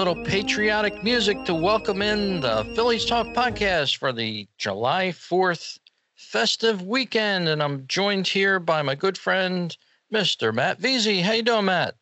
[0.00, 5.78] little patriotic music to welcome in the Phillies Talk podcast for the July 4th
[6.16, 7.50] festive weekend.
[7.50, 9.76] And I'm joined here by my good friend,
[10.10, 10.54] Mr.
[10.54, 11.20] Matt Veasey.
[11.20, 11.96] How you doing, Matt?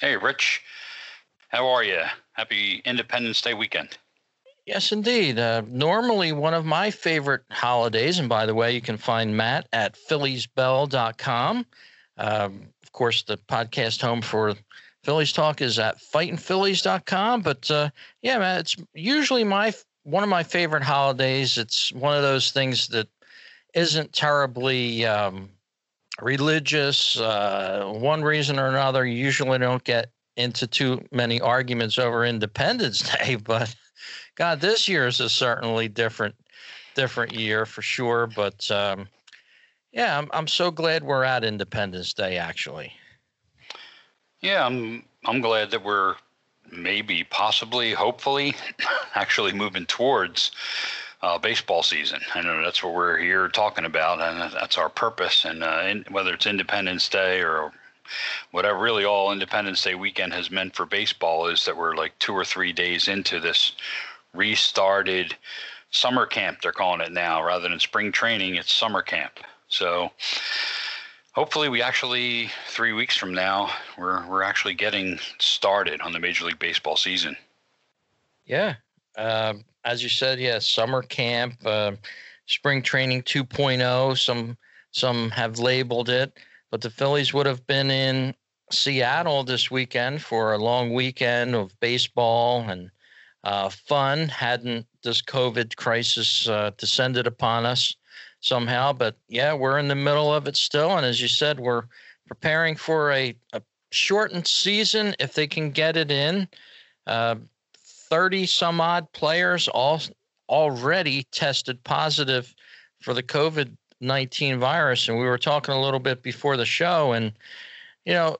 [0.00, 0.62] Hey, Rich.
[1.48, 2.00] How are you?
[2.32, 3.98] Happy Independence Day weekend.
[4.64, 5.38] Yes, indeed.
[5.38, 9.68] Uh, normally, one of my favorite holidays, and by the way, you can find Matt
[9.74, 11.66] at philliesbell.com.
[12.16, 14.54] Um, of course, the podcast home for
[15.04, 17.42] Phillies Talk is at fightinphillies.com.
[17.42, 17.90] But uh,
[18.22, 19.72] yeah, man, it's usually my
[20.04, 21.58] one of my favorite holidays.
[21.58, 23.08] It's one of those things that
[23.74, 25.48] isn't terribly um,
[26.20, 27.18] religious.
[27.18, 32.98] Uh, one reason or another, you usually don't get into too many arguments over Independence
[33.18, 33.36] Day.
[33.36, 33.74] But
[34.36, 36.34] God, this year is a certainly different
[36.94, 38.28] different year for sure.
[38.28, 39.08] But um,
[39.92, 42.92] yeah, I'm I'm so glad we're at Independence Day actually.
[44.42, 46.16] Yeah, I'm I'm glad that we're
[46.70, 48.54] maybe, possibly, hopefully,
[49.14, 50.50] actually moving towards
[51.22, 52.20] uh, baseball season.
[52.34, 55.44] I know that's what we're here talking about, and that's our purpose.
[55.44, 57.72] And uh, in, whether it's Independence Day or
[58.50, 62.32] whatever, really, all Independence Day weekend has meant for baseball is that we're like two
[62.32, 63.72] or three days into this
[64.34, 65.36] restarted
[65.92, 66.62] summer camp.
[66.62, 68.56] They're calling it now, rather than spring training.
[68.56, 69.38] It's summer camp.
[69.68, 70.10] So
[71.32, 76.44] hopefully we actually three weeks from now we're we're actually getting started on the Major
[76.44, 77.36] League Baseball season.
[78.46, 78.76] Yeah,
[79.16, 81.92] uh, as you said, yeah, summer camp, uh,
[82.46, 84.18] spring training 2.0.
[84.18, 84.56] Some
[84.90, 86.38] some have labeled it,
[86.70, 88.34] but the Phillies would have been in
[88.70, 92.90] Seattle this weekend for a long weekend of baseball and
[93.44, 94.28] uh, fun.
[94.28, 97.96] Hadn't this COVID crisis uh, descended upon us?
[98.42, 98.92] Somehow.
[98.92, 100.98] But yeah, we're in the middle of it still.
[100.98, 101.84] And as you said, we're
[102.26, 106.46] preparing for a, a shortened season if they can get it in.
[107.06, 107.36] Uh,
[107.76, 110.00] 30 some odd players all
[110.48, 112.54] already tested positive
[113.00, 115.08] for the COVID 19 virus.
[115.08, 117.12] And we were talking a little bit before the show.
[117.12, 117.32] And,
[118.04, 118.36] you know,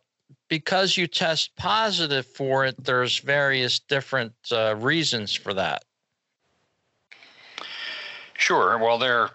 [0.49, 5.85] because you test positive for it, there's various different uh, reasons for that.
[8.37, 8.77] Sure.
[8.77, 9.31] Well, there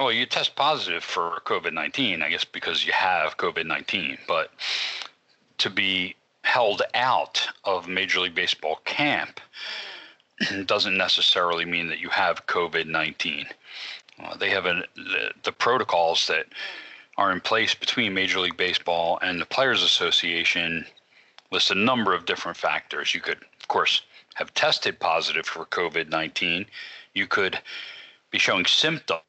[0.00, 4.16] well, you test positive for COVID 19, I guess, because you have COVID 19.
[4.26, 4.50] But
[5.58, 9.40] to be held out of Major League Baseball camp
[10.66, 13.46] doesn't necessarily mean that you have COVID 19.
[14.22, 16.46] Uh, they have a, the, the protocols that
[17.18, 20.86] are in place between Major League Baseball and the Players Association
[21.50, 23.14] list a number of different factors.
[23.14, 24.00] You could, of course,
[24.34, 26.64] have tested positive for COVID 19.
[27.12, 27.58] You could
[28.30, 29.20] be showing symptoms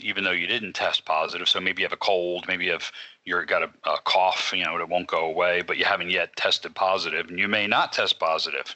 [0.00, 1.48] even though you didn't test positive.
[1.48, 2.90] So maybe you have a cold, maybe you have
[3.24, 6.34] you're got a, a, cough, you know, it won't go away, but you haven't yet
[6.36, 8.74] tested positive, and you may not test positive,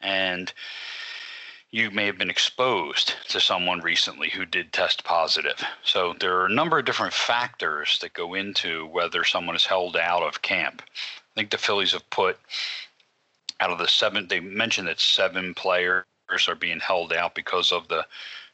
[0.00, 0.52] and
[1.70, 5.62] you may have been exposed to someone recently who did test positive.
[5.82, 9.96] So there are a number of different factors that go into whether someone is held
[9.96, 10.82] out of camp.
[10.84, 12.38] I think the Phillies have put
[13.60, 16.04] out of the seven, they mentioned that seven players
[16.48, 18.04] are being held out because of the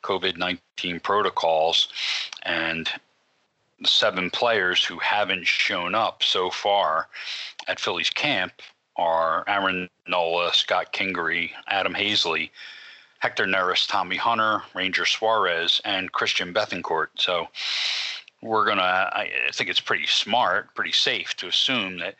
[0.02, 1.88] COVID 19 protocols.
[2.42, 2.88] And
[3.84, 7.08] seven players who haven't shown up so far
[7.68, 8.52] at Philly's camp
[8.96, 12.50] are Aaron Nola, Scott Kingery, Adam Haseley,
[13.20, 17.08] Hector Neris, Tommy Hunter, Ranger Suarez, and Christian Bethancourt.
[17.16, 17.48] So
[18.42, 22.16] we're going to, I think it's pretty smart, pretty safe to assume that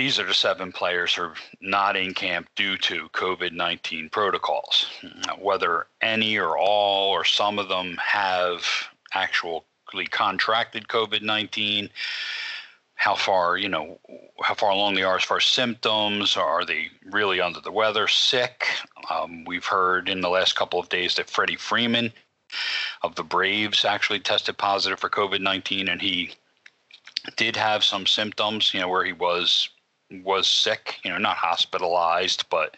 [0.00, 4.86] these are the seven players who are not in camp due to COVID 19 protocols.
[5.38, 8.64] Whether any or all or some of them have
[9.12, 11.90] actually contracted COVID 19,
[12.94, 14.00] how far, you know,
[14.42, 16.34] how far along they are as far as symptoms.
[16.34, 18.64] Are they really under the weather, sick?
[19.10, 22.10] Um, we've heard in the last couple of days that Freddie Freeman
[23.02, 26.30] of the Braves actually tested positive for COVID 19 and he
[27.36, 29.68] did have some symptoms, you know, where he was
[30.10, 32.76] was sick, you know, not hospitalized, but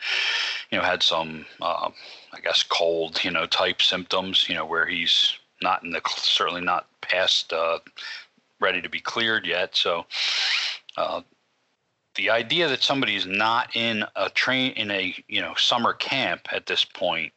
[0.70, 1.90] you know, had some, uh,
[2.32, 6.60] I guess, cold, you know, type symptoms, you know, where he's not in the certainly
[6.60, 7.78] not past uh,
[8.60, 9.76] ready to be cleared yet.
[9.76, 10.06] So,
[10.96, 11.22] uh,
[12.14, 16.66] the idea that somebody's not in a train in a you know summer camp at
[16.66, 17.32] this point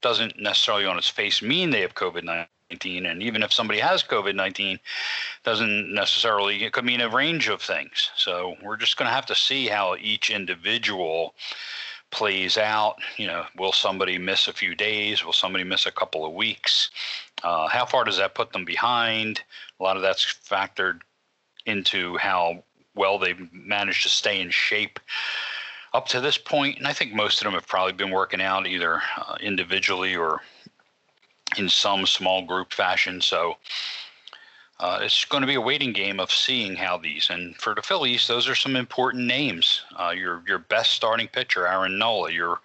[0.00, 2.46] doesn't necessarily on its face mean they have COVID nineteen.
[2.70, 4.78] 19 and even if somebody has covid-19
[5.44, 8.10] doesn't necessarily it could mean a range of things.
[8.16, 11.34] So we're just going to have to see how each individual
[12.10, 12.96] plays out.
[13.16, 15.24] You know will somebody miss a few days?
[15.24, 16.90] Will somebody miss a couple of weeks?
[17.42, 19.42] Uh, how far does that put them behind?
[19.78, 21.00] A lot of that's factored
[21.66, 22.62] into how
[22.94, 25.00] well they've managed to stay in shape
[25.92, 28.66] up to this point, and I think most of them have probably been working out
[28.66, 30.40] either uh, individually or
[31.58, 33.20] in some small group fashion.
[33.20, 33.56] So
[34.80, 37.28] uh, it's going to be a waiting game of seeing how these.
[37.28, 39.82] And for the Phillies, those are some important names.
[39.96, 42.32] Uh, your your best starting pitcher, Aaron Nola.
[42.32, 42.60] Your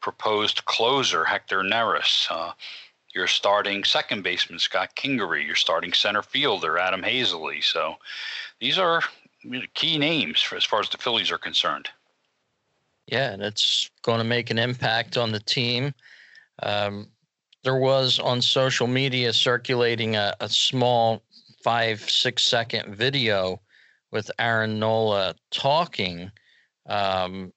[0.00, 2.30] proposed closer, Hector Neris.
[2.30, 2.52] Uh,
[3.12, 5.44] your starting second baseman, Scott Kingery.
[5.44, 7.64] Your starting center fielder, Adam Haseley.
[7.64, 7.96] So
[8.60, 9.02] these are
[9.74, 11.88] key names for, as far as the Phillies are concerned.
[13.06, 15.94] Yeah, and it's going to make an impact on the team.
[16.62, 17.08] Um,
[17.64, 21.22] there was on social media circulating a, a small
[21.62, 23.60] five, six second video
[24.10, 26.30] with Aaron Nola talking.
[26.88, 27.52] Um,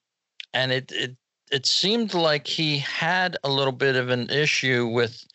[0.53, 1.15] and it, it
[1.51, 5.25] it seemed like he had a little bit of an issue with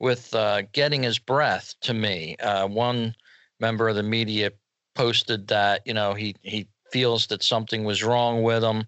[0.00, 2.36] with uh, getting his breath to me.
[2.36, 3.14] Uh, one
[3.60, 4.52] member of the media
[4.94, 8.84] posted that you know he he feels that something was wrong with him.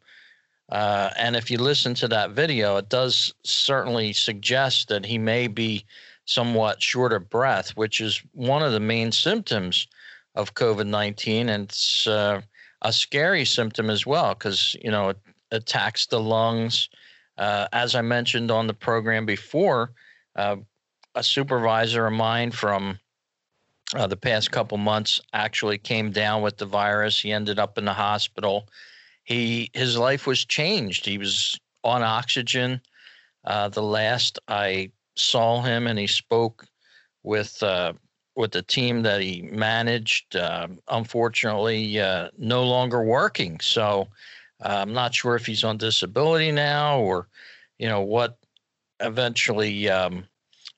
[0.70, 5.48] Uh, and if you listen to that video, it does certainly suggest that he may
[5.48, 5.84] be
[6.26, 9.88] somewhat short of breath, which is one of the main symptoms
[10.36, 11.48] of COVID 19.
[11.48, 12.40] And it's uh,
[12.82, 15.18] a scary symptom as well because, you know, it
[15.50, 16.88] attacks the lungs.
[17.36, 19.92] Uh, as I mentioned on the program before,
[20.36, 20.56] uh,
[21.16, 22.98] a supervisor of mine from
[23.94, 27.18] uh, the past couple months actually came down with the virus.
[27.18, 28.68] He ended up in the hospital.
[29.30, 31.06] He his life was changed.
[31.06, 32.80] He was on oxygen.
[33.44, 36.66] Uh, the last I saw him, and he spoke
[37.22, 37.92] with uh,
[38.34, 40.34] with the team that he managed.
[40.34, 41.96] Uh, unfortunately,
[42.38, 43.60] no longer working.
[43.60, 44.08] So
[44.64, 47.28] uh, I'm not sure if he's on disability now or
[47.78, 48.36] you know what.
[49.02, 50.26] Eventually, um,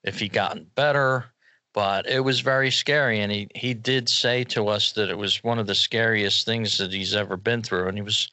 [0.05, 1.32] if he gotten better
[1.75, 5.43] but it was very scary and he he did say to us that it was
[5.45, 8.31] one of the scariest things that he's ever been through and he was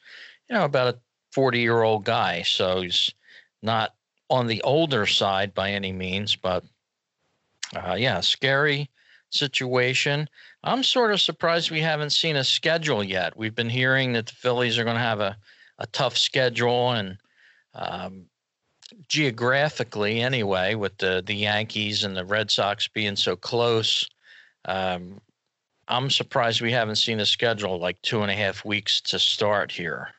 [0.50, 1.00] you know about a
[1.32, 3.14] 40 year old guy so he's
[3.62, 3.96] not
[4.30, 6.64] on the older side by any means but
[7.76, 8.90] uh, yeah scary
[9.32, 10.30] situation.
[10.64, 13.38] I'm sort of surprised we haven't seen a schedule yet.
[13.38, 15.38] We've been hearing that the phillies are going to have a,
[15.78, 17.18] a tough schedule and
[17.74, 18.26] um,
[19.08, 24.08] geographically anyway, with the the Yankees and the Red Sox being so close,
[24.66, 25.20] um,
[25.88, 29.72] I'm surprised we haven't seen a schedule like two and a half weeks to start
[29.72, 30.10] here.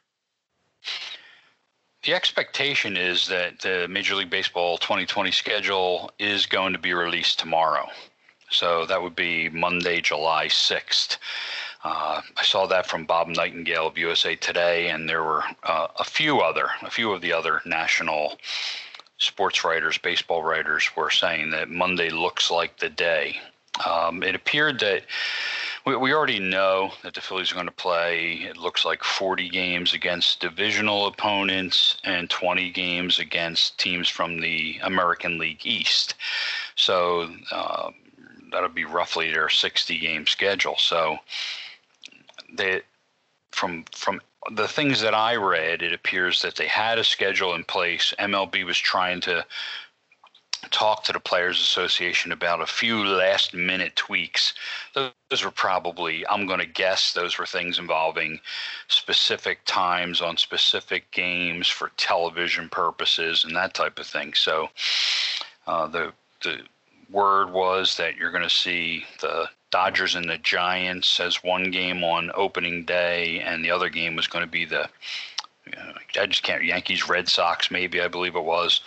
[2.03, 7.39] The expectation is that the Major League Baseball 2020 schedule is going to be released
[7.39, 7.89] tomorrow.
[8.51, 11.19] So that would be Monday, July 6th.
[11.83, 16.05] Uh, I saw that from Bob Nightingale of USA Today, and there were uh, a
[16.05, 18.39] few other, a few of the other national
[19.17, 23.37] sports writers, baseball writers were saying that Monday looks like the day.
[23.87, 25.05] Um, it appeared that
[25.87, 28.33] we, we already know that the Phillies are going to play.
[28.43, 34.79] It looks like 40 games against divisional opponents and 20 games against teams from the
[34.83, 36.15] American League East.
[36.75, 37.91] So uh,
[38.53, 40.77] that'll be roughly their 60 game schedule.
[40.79, 41.19] So
[42.53, 42.83] they
[43.53, 44.21] from from
[44.53, 48.15] the things that I read, it appears that they had a schedule in place.
[48.19, 49.45] MLB was trying to
[50.71, 54.55] talk to the Players Association about a few last minute tweaks.
[54.95, 58.41] Those were probably, I'm going to guess, those were things involving
[58.89, 64.35] specific times on specific games for television purposes and that type of thing.
[64.35, 64.69] So
[65.67, 66.61] uh, the the
[67.11, 72.03] word was that you're going to see the Dodgers and the Giants as one game
[72.03, 74.89] on opening day, and the other game was going to be the
[76.19, 78.81] I just can't Yankees Red Sox maybe I believe it was.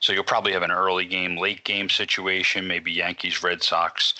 [0.00, 4.14] So you'll probably have an early game, late game situation, maybe Yankees Red Sox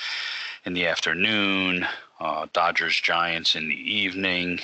[0.64, 1.86] in the afternoon,
[2.20, 4.60] uh, Dodgers Giants in the evening.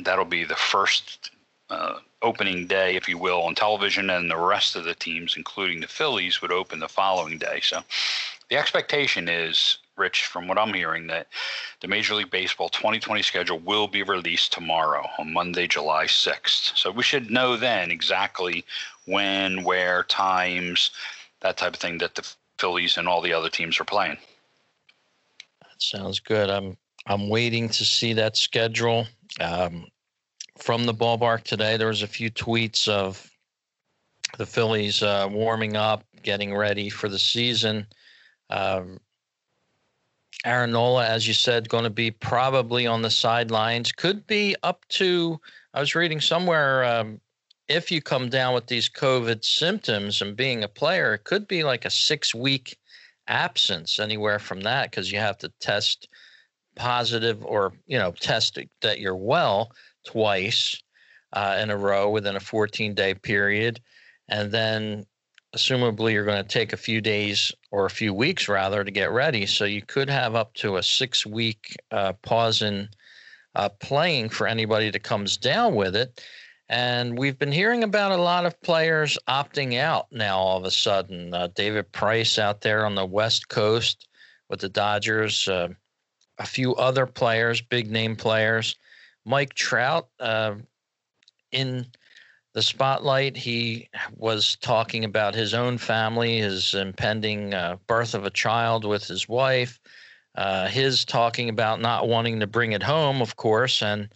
[0.00, 1.32] That'll be the first
[1.68, 5.80] uh, opening day, if you will, on television, and the rest of the teams, including
[5.80, 7.60] the Phillies, would open the following day.
[7.62, 7.82] So
[8.48, 11.28] the expectation is Rich, from what I'm hearing, that
[11.80, 16.76] the Major League Baseball 2020 schedule will be released tomorrow on Monday, July 6th.
[16.76, 18.64] So we should know then exactly
[19.06, 20.90] when, where, times,
[21.40, 22.28] that type of thing that the
[22.58, 24.18] Phillies and all the other teams are playing.
[25.62, 26.50] That sounds good.
[26.50, 26.76] I'm
[27.06, 29.06] I'm waiting to see that schedule.
[29.40, 29.86] Um,
[30.58, 33.30] from the ballpark today, there was a few tweets of
[34.36, 37.86] the Phillies uh, warming up, getting ready for the season.
[38.50, 38.98] Um,
[40.44, 43.92] Aaron Nola, as you said, going to be probably on the sidelines.
[43.92, 45.40] Could be up to,
[45.74, 47.20] I was reading somewhere, um,
[47.68, 51.64] if you come down with these COVID symptoms and being a player, it could be
[51.64, 52.78] like a six week
[53.28, 56.08] absence, anywhere from that, because you have to test
[56.76, 59.72] positive or, you know, test that you're well
[60.06, 60.82] twice.
[61.32, 63.80] uh, in a row within a 14 day period.
[64.28, 65.04] And then,
[65.54, 69.10] assumably, you're going to take a few days or a few weeks rather to get
[69.10, 69.46] ready.
[69.46, 72.88] So you could have up to a six week uh, pause in
[73.54, 76.22] uh, playing for anybody that comes down with it.
[76.68, 80.70] And we've been hearing about a lot of players opting out now all of a
[80.70, 81.32] sudden.
[81.32, 84.06] Uh, David Price out there on the West Coast
[84.50, 85.68] with the Dodgers, uh,
[86.38, 88.76] a few other players, big name players.
[89.24, 90.54] Mike Trout uh,
[91.52, 91.86] in
[92.58, 93.36] the spotlight.
[93.36, 99.04] He was talking about his own family, his impending uh, birth of a child with
[99.04, 99.78] his wife,
[100.34, 103.80] uh, his talking about not wanting to bring it home, of course.
[103.80, 104.08] And,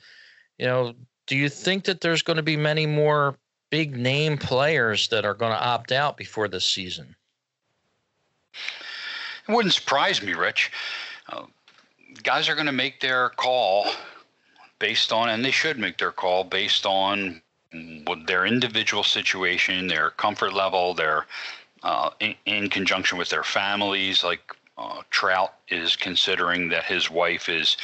[0.59, 0.93] you know,
[1.29, 3.37] do you think that there's going to be many more
[3.71, 7.15] big name players that are going to opt out before this season?
[9.49, 10.73] It wouldn't surprise me, Rich.
[11.29, 11.45] Uh,
[12.25, 13.87] guys are going to make their call
[14.81, 17.41] based on, and they should make their call based on
[18.27, 21.27] their individual situation, their comfort level, their
[21.83, 24.23] uh, in, in, conjunction with their families.
[24.23, 27.77] Like uh, Trout is considering that his wife is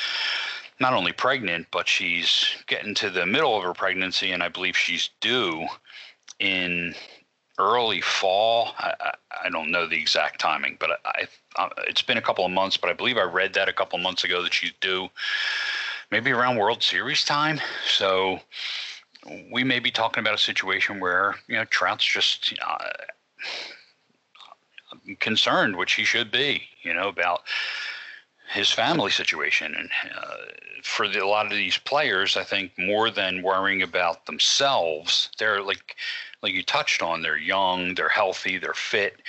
[0.81, 4.77] not only pregnant, but she's getting to the middle of her pregnancy, and I believe
[4.77, 5.67] she's due
[6.39, 6.95] in
[7.59, 8.75] early fall.
[8.79, 9.13] I,
[9.45, 11.27] I, don't know the exact timing, but I,
[11.57, 12.77] I, it's been a couple of months.
[12.77, 15.09] But I believe I read that a couple of months ago that she's due,
[16.13, 17.61] maybe around World Series time.
[17.85, 18.41] So
[19.53, 22.55] we may be talking about a situation where you know Trout's just.
[22.67, 22.79] Uh,
[25.21, 27.43] concerned, which he should be, you know, about
[28.53, 29.75] his family situation.
[29.75, 30.37] And uh,
[30.83, 35.63] for the, a lot of these players, I think more than worrying about themselves, they're
[35.63, 35.97] like,
[36.43, 39.21] like you touched on, they're young, they're healthy, they're fit.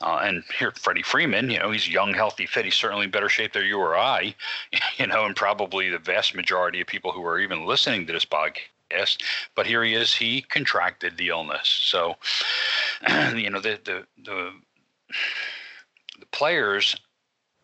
[0.00, 2.64] Uh, and here, Freddie Freeman, you know, he's young, healthy, fit.
[2.64, 4.34] He's certainly in better shape than you or I,
[4.96, 8.24] you know, and probably the vast majority of people who are even listening to this
[8.24, 8.73] podcast.
[8.90, 9.18] Yes,
[9.54, 11.68] but here he is, he contracted the illness.
[11.68, 12.16] So,
[13.34, 14.50] you know, the, the, the,
[16.20, 16.96] the players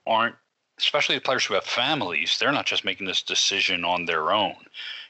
[0.06, 0.34] aren't
[0.80, 4.56] especially the players who have families, they're not just making this decision on their own.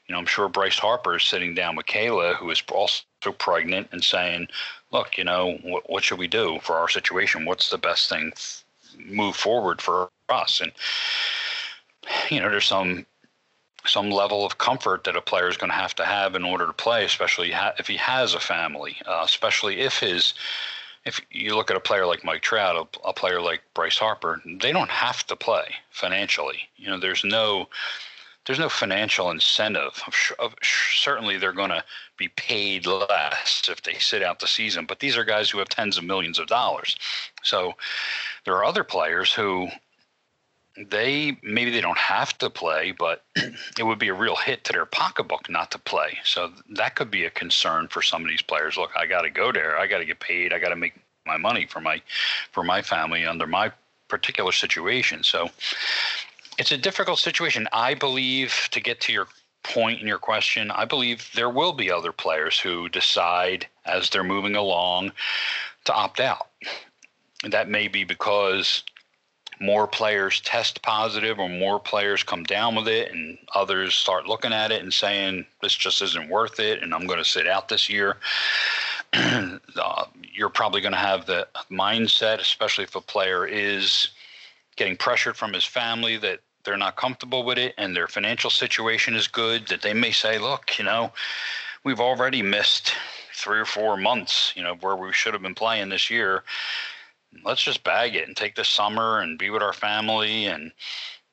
[0.07, 3.05] You know, I'm sure Bryce Harper is sitting down with Kayla, who is also
[3.39, 4.49] pregnant, and saying,
[4.91, 7.45] "Look, you know, what, what should we do for our situation?
[7.45, 8.33] What's the best thing
[8.99, 10.73] move forward for us?" And
[12.29, 13.07] you know, there's some
[13.85, 16.67] some level of comfort that a player is going to have to have in order
[16.67, 20.35] to play, especially if he has a family, uh, especially if his
[21.07, 24.43] if you look at a player like Mike Trout, a, a, player like Bryce Harper,
[24.45, 26.59] they don't have to play financially.
[26.77, 27.69] You know, there's no
[28.47, 30.03] there's no financial incentive.
[30.63, 31.85] Certainly, they're going to
[32.17, 34.87] be paid less if they sit out the season.
[34.87, 36.97] But these are guys who have tens of millions of dollars.
[37.43, 37.75] So
[38.45, 39.69] there are other players who
[40.77, 44.73] they maybe they don't have to play, but it would be a real hit to
[44.73, 46.19] their pocketbook not to play.
[46.25, 48.77] So that could be a concern for some of these players.
[48.77, 49.79] Look, I got to go there.
[49.79, 50.53] I got to get paid.
[50.53, 50.95] I got to make
[51.27, 52.01] my money for my
[52.53, 53.73] for my family under my
[54.09, 55.23] particular situation.
[55.23, 55.51] So
[56.59, 57.69] it's a difficult situation.
[57.73, 59.29] I believe to get to your
[59.63, 64.25] point in your question, I believe there will be other players who decide as they're
[64.25, 65.13] moving along
[65.85, 66.49] to opt out.
[67.49, 68.83] That may be because
[69.61, 74.55] more players test positive or more players come down with it and others start looking
[74.55, 77.69] at it and saying this just isn't worth it and i'm going to sit out
[77.69, 78.17] this year
[79.13, 84.09] uh, you're probably going to have the mindset especially if a player is
[84.77, 89.15] getting pressured from his family that they're not comfortable with it and their financial situation
[89.15, 91.13] is good that they may say look you know
[91.85, 92.95] we've already missed
[93.35, 96.45] three or four months you know where we should have been playing this year
[97.45, 100.73] let's just bag it and take the summer and be with our family and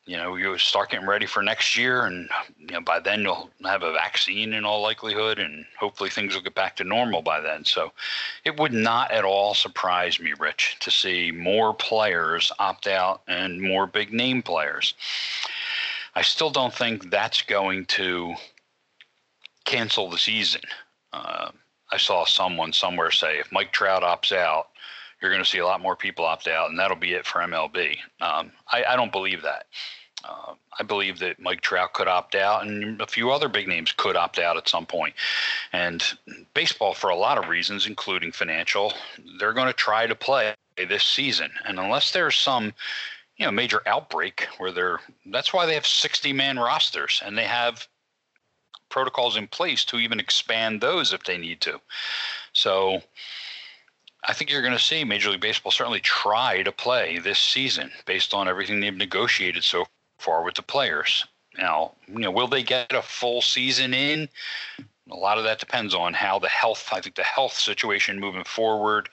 [0.06, 3.50] you know you start getting ready for next year and you know by then you'll
[3.64, 7.42] have a vaccine in all likelihood and hopefully things will get back to normal by
[7.42, 7.66] then.
[7.66, 7.92] So
[8.46, 13.62] it would not at all surprise me rich to see more players opt out and
[13.62, 14.94] more big name players.
[16.16, 18.34] I still don't think that's going to
[19.66, 20.62] cancel the season.
[21.12, 21.52] Uh,
[21.92, 24.68] i saw someone somewhere say if mike trout opts out
[25.22, 27.40] you're going to see a lot more people opt out, and that'll be it for
[27.40, 27.98] MLB.
[28.22, 29.66] Um, I, I, don't believe that.
[30.24, 33.94] Uh, I believe that Mike Trout could opt out, and a few other big names
[33.96, 35.16] could opt out at some point.
[35.74, 36.04] And
[36.54, 38.94] baseball, for a lot of reasons, including financial,
[39.40, 41.52] they're going to try to play this season.
[41.66, 42.74] And unless there's some
[43.38, 47.46] you know major outbreak where they're that's why they have 60 man rosters and they
[47.46, 47.88] have
[48.90, 51.80] protocols in place to even expand those if they need to
[52.54, 53.02] so
[54.28, 57.92] I think you're going to see Major League Baseball certainly try to play this season
[58.06, 59.86] based on everything they've negotiated so
[60.20, 61.26] far with the players.
[61.58, 64.28] Now, you know, will they get a full season in?
[65.10, 68.44] A lot of that depends on how the health, I think the health situation moving
[68.44, 69.08] forward,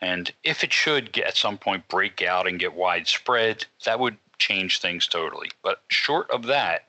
[0.00, 4.16] and if it should get at some point break out and get widespread, that would
[4.38, 5.50] change things totally.
[5.62, 6.86] But short of that,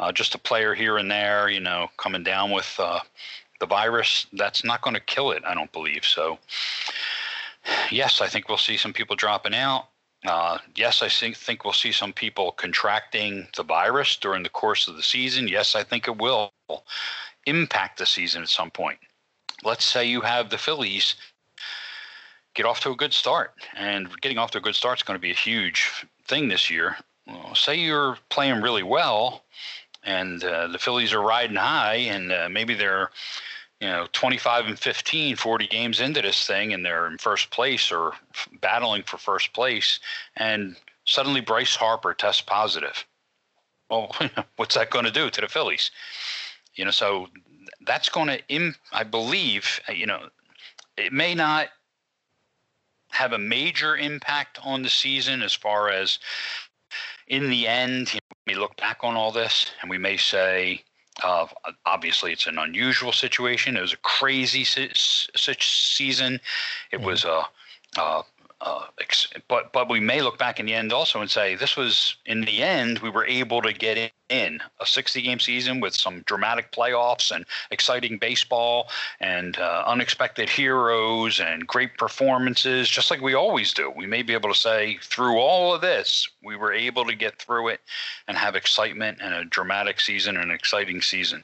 [0.00, 3.00] uh, just a player here and there, you know, coming down with uh,
[3.62, 6.04] the virus, that's not going to kill it, I don't believe.
[6.04, 6.36] So,
[7.92, 9.86] yes, I think we'll see some people dropping out.
[10.26, 14.96] Uh, yes, I think, we'll see some people contracting the virus during the course of
[14.96, 15.46] the season.
[15.46, 16.52] Yes, I think it will
[17.46, 18.98] impact the season at some point.
[19.62, 21.14] Let's say you have the Phillies
[22.54, 25.18] get off to a good start, and getting off to a good start is going
[25.18, 25.88] to be a huge
[26.26, 26.96] thing this year.
[27.28, 29.44] Well, say you're playing really well,
[30.02, 33.10] and uh, the Phillies are riding high, and uh, maybe they're
[33.82, 37.90] you know 25 and 15 40 games into this thing and they're in first place
[37.90, 38.12] or
[38.60, 39.98] battling for first place
[40.36, 43.04] and suddenly bryce harper tests positive.
[43.90, 44.14] Well
[44.56, 45.90] what's that going to do to the phillies?
[46.76, 47.26] You know, so
[47.84, 50.28] that's going to, Im- I believe, uh, you know,
[50.96, 51.68] it may not
[53.10, 56.20] have a major impact on the season as far as
[57.26, 60.82] in the end, you know, we look back on all this and we may say,
[61.22, 61.46] uh,
[61.84, 63.76] obviously, it's an unusual situation.
[63.76, 66.40] It was a crazy such season.
[66.90, 67.06] It mm-hmm.
[67.06, 67.42] was a,
[67.98, 68.22] a
[68.62, 68.86] uh,
[69.48, 72.42] but but we may look back in the end also and say this was in
[72.42, 76.70] the end we were able to get in a 60 game season with some dramatic
[76.70, 78.88] playoffs and exciting baseball
[79.18, 83.90] and uh, unexpected heroes and great performances just like we always do.
[83.90, 87.40] We may be able to say through all of this we were able to get
[87.40, 87.80] through it
[88.28, 91.42] and have excitement and a dramatic season and an exciting season.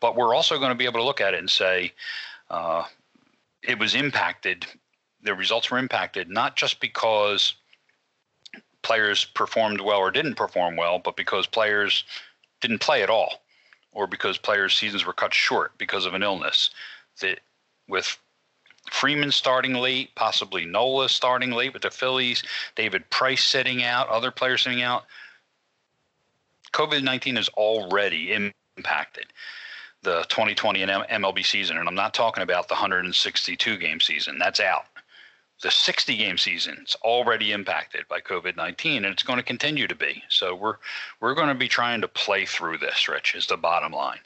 [0.00, 1.92] But we're also going to be able to look at it and say
[2.50, 2.84] uh,
[3.62, 4.66] it was impacted
[5.22, 7.54] the results were impacted not just because
[8.82, 12.04] players performed well or didn't perform well, but because players
[12.60, 13.42] didn't play at all,
[13.92, 16.70] or because players' seasons were cut short because of an illness.
[17.20, 17.40] That
[17.88, 18.18] with
[18.90, 22.42] Freeman starting late, possibly Nola starting late with the Phillies,
[22.76, 25.04] David Price sitting out, other players sitting out.
[26.72, 28.32] COVID 19 has already
[28.76, 29.26] impacted
[30.02, 31.76] the 2020 MLB season.
[31.76, 34.84] And I'm not talking about the 162 game season, that's out
[35.62, 39.86] the 60 game season is already impacted by COVID 19 and it's going to continue
[39.86, 40.22] to be.
[40.28, 40.76] So we're
[41.20, 44.20] we're going to be trying to play through this, Rich, is the bottom line.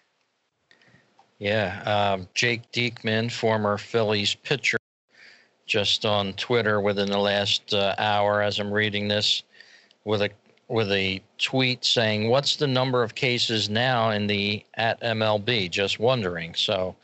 [1.38, 1.82] Yeah.
[1.82, 4.78] Um, Jake Diekman, former Phillies pitcher,
[5.66, 9.42] just on Twitter within the last uh, hour as I'm reading this
[10.04, 10.30] with a
[10.68, 15.98] with a tweet saying, "What's the number of cases now in the at MLB?" Just
[15.98, 16.54] wondering.
[16.54, 16.96] So,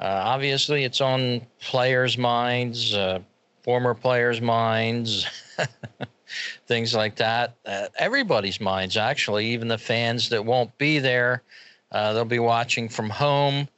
[0.00, 2.94] uh, obviously, it's on players' minds.
[2.94, 3.20] Uh,
[3.62, 5.26] former players' minds,
[6.66, 7.54] things like that.
[7.66, 11.42] Uh, everybody's minds, actually, even the fans that won't be there.
[11.92, 13.68] Uh, they'll be watching from home.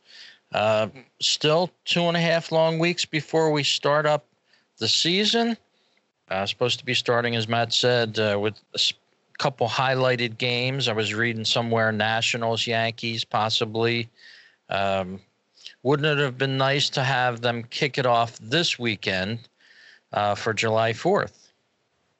[0.52, 0.88] Uh,
[1.20, 4.26] still two and a half long weeks before we start up
[4.78, 5.56] the season.
[6.28, 8.80] Uh, supposed to be starting, as Matt said, uh, with a
[9.38, 10.88] couple highlighted games.
[10.88, 14.08] I was reading somewhere Nationals, Yankees, possibly.
[14.68, 15.20] Um,
[15.82, 19.40] wouldn't it have been nice to have them kick it off this weekend?
[20.12, 21.32] Uh, for July 4th.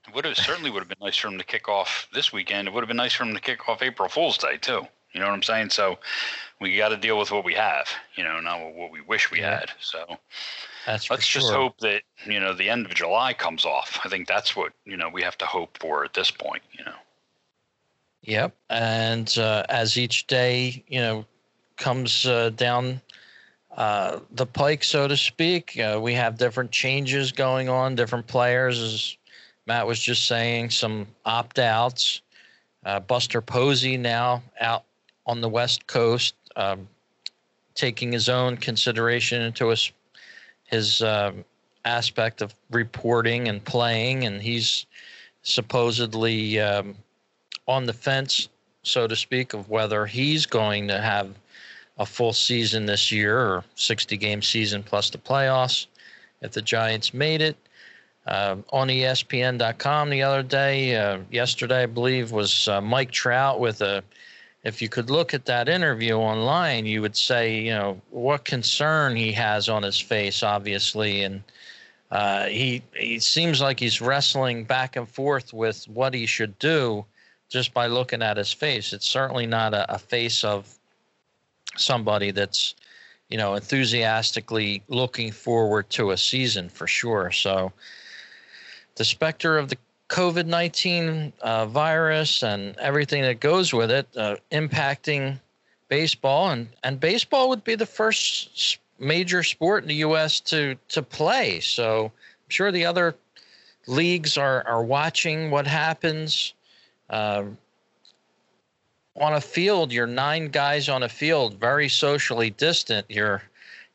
[0.09, 2.69] It would have certainly would have been nice for him to kick off this weekend.
[2.69, 4.87] It would have been nice for him to kick off April Fool's Day too.
[5.13, 5.71] You know what I'm saying?
[5.71, 5.99] So
[6.61, 9.41] we got to deal with what we have, you know, not what we wish we
[9.41, 9.61] yeah.
[9.61, 9.71] had.
[9.81, 10.19] So
[10.87, 11.57] that's let's just sure.
[11.57, 14.01] hope that you know the end of July comes off.
[14.05, 16.63] I think that's what you know we have to hope for at this point.
[16.73, 16.95] You know.
[18.23, 21.25] Yep, and uh, as each day you know
[21.77, 23.01] comes uh, down
[23.77, 25.79] uh, the pike, so to speak.
[25.79, 29.17] Uh, we have different changes going on, different players, as
[29.67, 32.21] Matt was just saying, some opt outs.
[32.85, 34.85] Uh, Buster Posey now out
[35.27, 36.87] on the West Coast, um,
[37.75, 39.93] taking his own consideration into his,
[40.65, 41.45] his um,
[41.85, 44.87] aspect of reporting and playing, and he's
[45.43, 46.95] supposedly um,
[47.67, 48.49] on the fence,
[48.83, 51.31] so to speak, of whether he's going to have
[52.03, 55.87] a full season this year or 60 game season plus the playoffs
[56.41, 57.57] if the Giants made it.
[58.27, 63.81] Uh, on ESPN.com the other day, uh, yesterday, I believe, was uh, Mike Trout with
[63.81, 64.05] a.
[64.63, 69.17] If you could look at that interview online, you would say, you know, what concern
[69.17, 71.43] he has on his face, obviously, and
[72.13, 77.05] uh, he he seems like he's wrestling back and forth with what he should do
[77.49, 78.93] just by looking at his face.
[78.93, 80.79] It's certainly not a, a face of
[81.77, 82.75] somebody that's
[83.29, 87.31] you know enthusiastically looking forward to a season for sure.
[87.31, 87.73] So
[88.97, 89.77] the specter of the
[90.09, 95.41] COVID 19 uh, virus and everything that goes with it uh, impacting
[95.89, 100.41] baseball, and and baseball would be the first major sport in the U.S.
[100.41, 101.61] to to play.
[101.61, 103.15] So I'm sure the other
[103.87, 106.55] leagues are are watching what happens.
[107.09, 107.45] Uh,
[109.17, 113.07] on a field, you're nine guys on a field, very socially distant.
[113.09, 113.43] You're,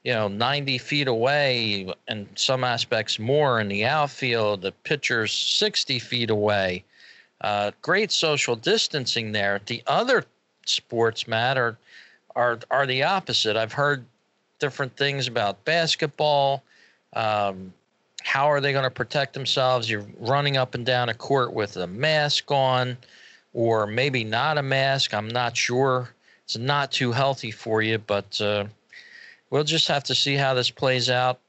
[0.04, 4.62] you know, 90 feet away, and some aspects more in the outfield.
[4.62, 6.84] The pitcher's 60 feet away.
[7.42, 9.60] Uh, great social distancing there.
[9.66, 10.26] The other
[10.66, 11.78] sports, Matt, are
[12.36, 13.56] are are the opposite.
[13.56, 14.06] I've heard
[14.60, 16.64] different things about basketball.
[17.14, 17.74] Um,
[18.24, 19.90] how are they going to protect themselves?
[19.90, 22.98] You're running up and down a court with a mask on,
[23.58, 25.16] or maybe not a mask.
[25.16, 26.10] I'm not sure.
[26.46, 28.66] It's not too healthy for you, but uh,
[29.50, 31.40] we'll just have to see how this plays out.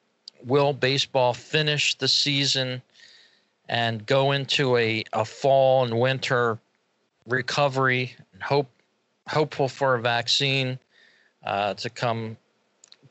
[0.46, 2.80] Will baseball finish the season
[3.68, 6.58] and go into a, a fall and winter
[7.26, 8.70] recovery and hope
[9.28, 10.78] hopeful for a vaccine
[11.44, 12.38] uh, to come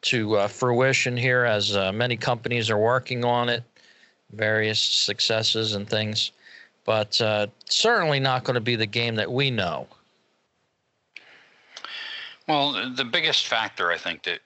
[0.01, 3.63] to uh, fruition here as uh, many companies are working on it,
[4.31, 6.31] various successes and things,
[6.88, 9.86] but uh, certainly not going to be the game that we know.
[12.47, 14.39] Well, the biggest factor I think that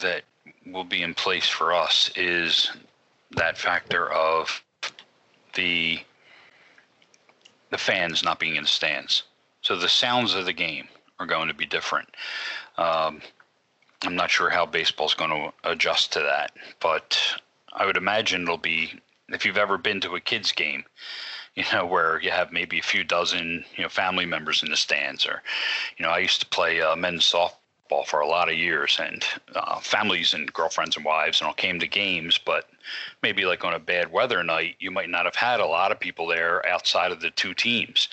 [0.00, 0.22] that
[0.64, 2.70] will be in place for us is
[3.32, 4.62] that factor of
[5.54, 5.98] the
[7.70, 9.24] the fans not being in the stands.
[9.60, 12.08] So the sounds of the game are going to be different.
[12.78, 13.20] Um,
[14.06, 17.20] I'm not sure how baseball's going to adjust to that, but
[17.74, 20.84] I would imagine it'll be if you've ever been to a kids game,
[21.54, 24.76] you know, where you have maybe a few dozen, you know, family members in the
[24.76, 25.42] stands, or,
[25.96, 29.24] you know, I used to play uh, men's softball for a lot of years, and
[29.54, 32.68] uh, families and girlfriends and wives and all came to games, but
[33.22, 35.98] maybe like on a bad weather night, you might not have had a lot of
[35.98, 38.08] people there outside of the two teams.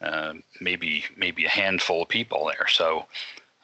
[0.00, 2.68] Uh, maybe maybe a handful of people there.
[2.68, 3.06] So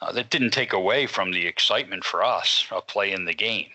[0.01, 3.69] uh, that didn't take away from the excitement for us of playing the game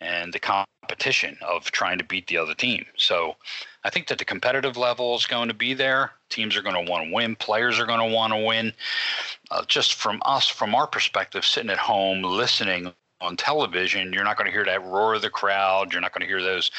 [0.00, 2.84] and the competition of trying to beat the other team.
[2.96, 3.36] So
[3.84, 6.12] I think that the competitive level is going to be there.
[6.30, 7.36] Teams are going to want to win.
[7.36, 8.72] Players are going to want to win.
[9.50, 14.36] Uh, just from us, from our perspective, sitting at home listening on television, you're not
[14.36, 15.92] going to hear that roar of the crowd.
[15.92, 16.70] You're not going to hear those,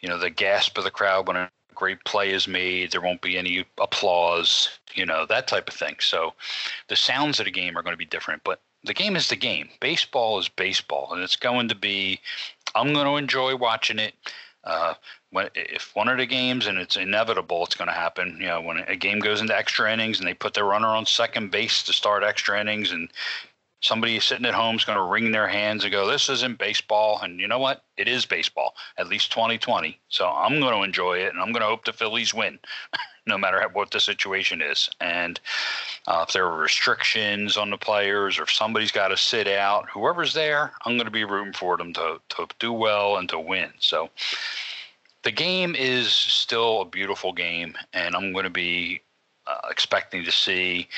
[0.00, 2.92] you know, the gasp of the crowd when a great play is made.
[2.92, 5.96] There won't be any applause, you know, that type of thing.
[6.00, 6.34] So
[6.88, 9.36] the sounds of the game are going to be different, but the game is the
[9.36, 9.68] game.
[9.80, 12.20] Baseball is baseball, and it's going to be.
[12.76, 14.14] I'm going to enjoy watching it.
[14.64, 14.94] Uh,
[15.30, 18.36] when if one of the games and it's inevitable, it's going to happen.
[18.40, 21.06] You know, when a game goes into extra innings and they put their runner on
[21.06, 23.08] second base to start extra innings, and
[23.80, 27.20] somebody sitting at home is going to wring their hands and go, "This isn't baseball."
[27.22, 27.84] And you know what?
[27.96, 28.74] It is baseball.
[28.98, 29.98] At least 2020.
[30.08, 32.58] So I'm going to enjoy it, and I'm going to hope the Phillies win,
[33.26, 34.88] no matter what the situation is.
[35.00, 35.40] And
[36.06, 39.88] uh, if there are restrictions on the players, or if somebody's got to sit out,
[39.90, 43.40] whoever's there, I'm going to be rooting for them to to do well and to
[43.40, 43.70] win.
[43.78, 44.10] So.
[45.22, 49.02] The game is still a beautiful game, and I'm going to be
[49.46, 50.88] uh, expecting to see,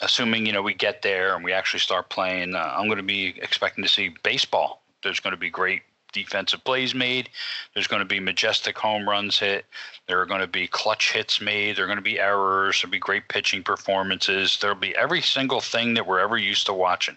[0.00, 2.54] assuming you know we get there and we actually start playing.
[2.54, 4.82] Uh, I'm going to be expecting to see baseball.
[5.02, 5.82] There's going to be great
[6.14, 7.28] defensive plays made.
[7.74, 9.66] There's going to be majestic home runs hit.
[10.06, 11.76] There are going to be clutch hits made.
[11.76, 12.80] There are going to be errors.
[12.80, 14.58] There'll be great pitching performances.
[14.60, 17.16] There'll be every single thing that we're ever used to watching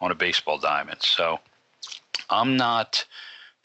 [0.00, 1.02] on a baseball diamond.
[1.02, 1.40] So
[2.30, 3.04] I'm not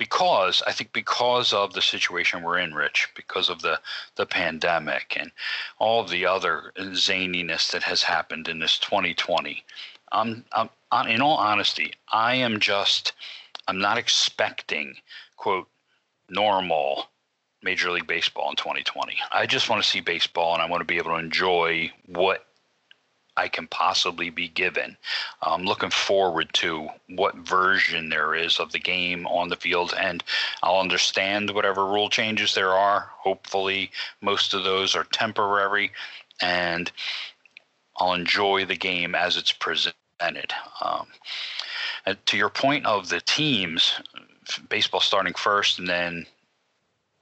[0.02, 3.80] because I think because of the situation we're in, Rich, because of the
[4.16, 5.32] the pandemic and
[5.78, 9.64] all the other zaniness that has happened in this 2020.
[10.12, 10.44] I'm,
[10.92, 13.14] I'm in all honesty, I am just
[13.68, 14.96] I'm not expecting
[15.38, 15.68] quote
[16.30, 17.06] normal
[17.62, 19.20] Major League Baseball in 2020.
[19.32, 22.48] I just want to see baseball and I want to be able to enjoy what
[23.38, 24.98] I can possibly be given.
[25.42, 30.24] I'm looking forward to what version there is of the game on the field, and
[30.62, 33.10] I'll understand whatever rule changes there are.
[33.18, 33.92] Hopefully,
[34.22, 35.92] most of those are temporary,
[36.42, 36.92] and
[37.98, 39.96] I'll enjoy the game as it's presented.
[40.82, 41.08] Um,
[42.26, 43.94] to your point of the teams,
[44.70, 46.26] baseball starting first, and then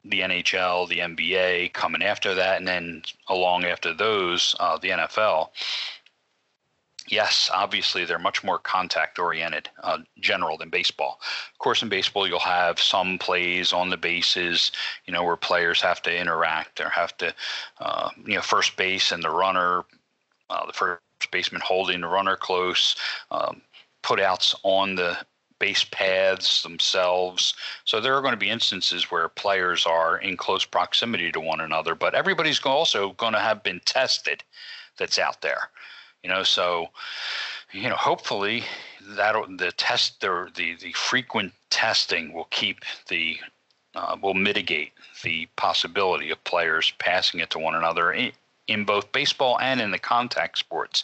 [0.06, 5.50] the NHL, the NBA coming after that, and then along after those, uh, the NFL
[7.12, 11.19] yes, obviously they're much more contact oriented, uh, general than baseball.
[11.52, 14.72] Of course, in baseball you'll have some plays on the bases,
[15.06, 17.34] you know, where players have to interact or have to,
[17.80, 19.84] uh, you know, first base and the runner,
[20.50, 22.95] uh, the first baseman holding the runner close,
[23.32, 23.62] um,
[24.04, 25.17] putouts on the
[25.60, 27.54] base paths themselves.
[27.84, 31.60] So there are going to be instances where players are in close proximity to one
[31.60, 34.43] another, but everybody's also going to have been tested
[34.98, 35.69] that's out there
[36.23, 36.89] you know so
[37.71, 38.63] you know, hopefully
[39.15, 43.38] that the test or the the frequent testing will keep the
[43.95, 44.91] uh, will mitigate
[45.23, 48.32] the possibility of players passing it to one another in,
[48.67, 51.03] in both baseball and in the contact sports.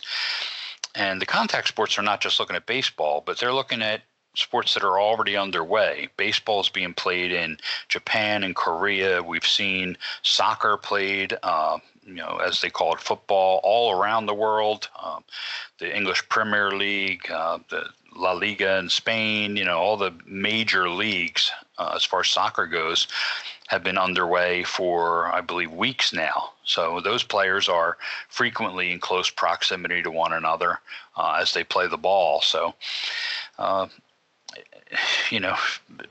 [0.93, 4.01] And the contact sports are not just looking at baseball, but they're looking at
[4.35, 6.09] sports that are already underway.
[6.17, 7.57] Baseball is being played in
[7.89, 9.21] Japan and Korea.
[9.21, 14.33] We've seen soccer played, uh, you know, as they call it, football, all around the
[14.33, 14.89] world.
[15.03, 15.23] Um,
[15.79, 20.89] the English Premier League, uh, the La Liga in Spain, you know, all the major
[20.89, 23.07] leagues uh, as far as soccer goes
[23.67, 26.51] have been underway for, I believe, weeks now.
[26.63, 27.97] So those players are
[28.29, 30.79] frequently in close proximity to one another
[31.17, 32.41] uh, as they play the ball.
[32.41, 32.75] So,
[33.57, 33.87] uh,
[35.31, 35.55] you know,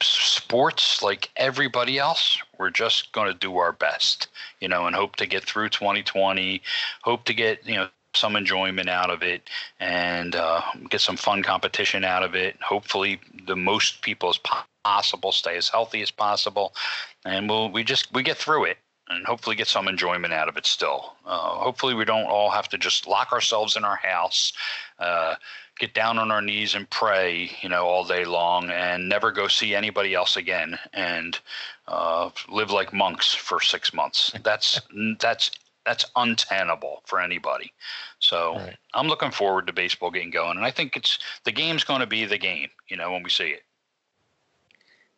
[0.00, 4.28] sports like everybody else, we're just going to do our best,
[4.60, 6.62] you know, and hope to get through 2020,
[7.02, 9.48] hope to get, you know, some enjoyment out of it
[9.80, 12.56] and uh, get some fun competition out of it.
[12.62, 14.38] Hopefully, the most people as
[14.84, 16.74] possible stay as healthy as possible,
[17.24, 18.78] and we'll we just we get through it
[19.08, 21.14] and hopefully get some enjoyment out of it still.
[21.26, 24.52] Uh, hopefully, we don't all have to just lock ourselves in our house,
[24.98, 25.34] uh,
[25.78, 29.48] get down on our knees and pray, you know, all day long, and never go
[29.48, 31.38] see anybody else again, and
[31.88, 34.32] uh, live like monks for six months.
[34.42, 34.80] That's
[35.20, 35.50] that's
[35.84, 37.72] that's untenable for anybody.
[38.18, 38.76] So right.
[38.94, 42.06] I'm looking forward to baseball getting going, and I think it's the game's going to
[42.06, 42.68] be the game.
[42.88, 43.62] You know, when we see it.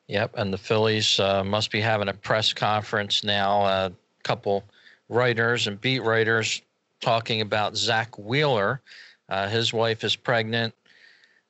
[0.08, 3.62] Yep, and the Phillies uh, must be having a press conference now.
[3.62, 3.90] A uh,
[4.22, 4.64] couple
[5.08, 6.62] writers and beat writers
[7.00, 8.80] talking about Zack Wheeler.
[9.28, 10.74] Uh, his wife is pregnant.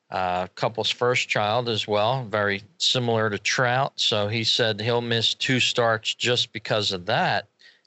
[0.09, 3.91] Uh, couple's first child as well, very similar to Trout.
[3.97, 7.45] So he said he'll miss two starts just because of that,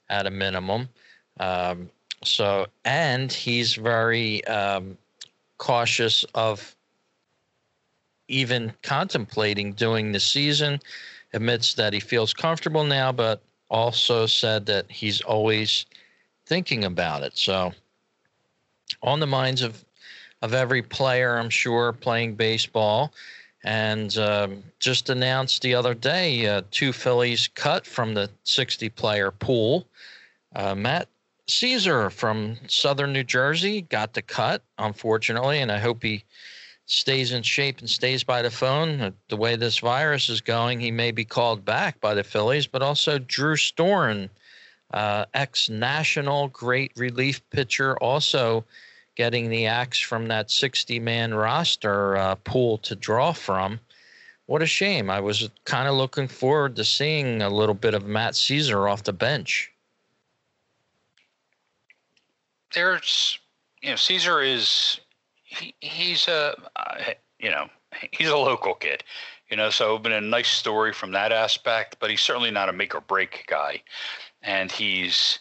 [0.09, 0.89] at a minimum.
[1.39, 1.89] Um,
[2.23, 4.97] so, and he's very um,
[5.57, 6.75] cautious of
[8.27, 10.79] even contemplating doing the season.
[11.33, 15.85] Admits that he feels comfortable now, but also said that he's always
[16.45, 17.37] thinking about it.
[17.37, 17.73] So,
[19.01, 19.83] on the minds of
[20.41, 23.13] of every player, I'm sure, playing baseball.
[23.63, 29.29] And um, just announced the other day, uh, two Phillies cut from the 60 player
[29.29, 29.85] pool.
[30.55, 31.07] Uh, Matt
[31.47, 36.23] Szczur from Southern New Jersey got the cut, unfortunately, and I hope he
[36.87, 39.13] stays in shape and stays by the phone.
[39.29, 42.81] The way this virus is going, he may be called back by the Phillies, but
[42.81, 44.29] also Drew Storen,
[44.93, 48.65] uh, ex national great relief pitcher, also
[49.15, 53.79] getting the axe from that 60 man roster uh, pool to draw from.
[54.45, 55.09] What a shame.
[55.09, 59.03] I was kind of looking forward to seeing a little bit of Matt Szczur off
[59.03, 59.71] the bench
[62.73, 63.39] there's
[63.81, 64.99] you know Szczur is
[65.43, 66.55] he, he's a
[67.39, 67.67] you know
[68.11, 69.03] he's a local kid
[69.49, 72.73] you know so been a nice story from that aspect but he's certainly not a
[72.73, 73.81] make or break guy
[74.43, 75.39] and he's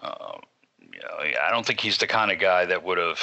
[0.00, 0.38] uh,
[0.78, 3.20] you know, I don't think he's the kind of guy that would have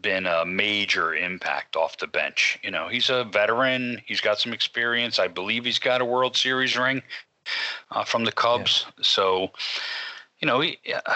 [0.00, 2.58] been a major impact off the bench.
[2.62, 4.00] You know, he's a veteran.
[4.06, 5.18] He's got some experience.
[5.18, 7.02] I believe he's got a World Series ring
[7.90, 8.84] uh, from the Cubs.
[8.86, 8.92] Yeah.
[9.02, 9.50] So,
[10.40, 11.14] you know, he, uh,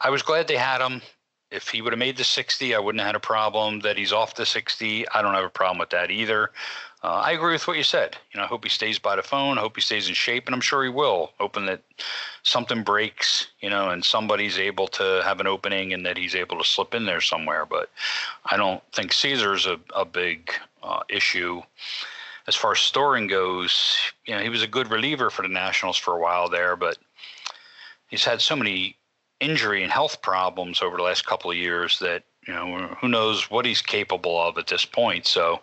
[0.00, 1.02] I was glad they had him.
[1.50, 3.80] If he would have made the 60, I wouldn't have had a problem.
[3.80, 6.50] That he's off the 60, I don't have a problem with that either.
[7.04, 8.16] Uh, I agree with what you said.
[8.32, 9.58] You know, I hope he stays by the phone.
[9.58, 11.32] I hope he stays in shape, and I'm sure he will.
[11.38, 11.82] Hoping that
[12.44, 16.56] something breaks, you know, and somebody's able to have an opening and that he's able
[16.56, 17.66] to slip in there somewhere.
[17.66, 17.90] But
[18.46, 20.50] I don't think Szczur's a, a big
[20.82, 21.60] uh, issue.
[22.46, 25.98] As far as Storen goes, you know, he was a good reliever for the Nationals
[25.98, 26.96] for a while there, but
[28.08, 28.96] he's had so many
[29.40, 33.50] injury and health problems over the last couple of years that you know who knows
[33.50, 35.26] what he's capable of at this point.
[35.26, 35.60] So,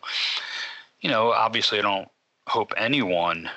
[1.01, 2.07] you know, obviously, I don't
[2.47, 3.49] hope anyone